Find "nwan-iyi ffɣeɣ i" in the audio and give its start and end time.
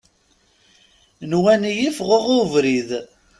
1.31-2.35